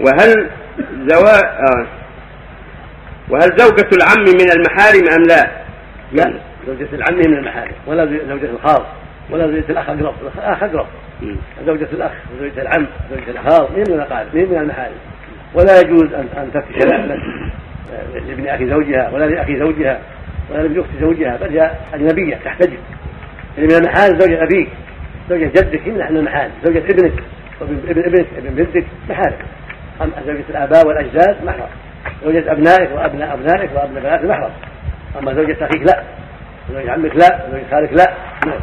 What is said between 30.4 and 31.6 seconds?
الآباء والأجداد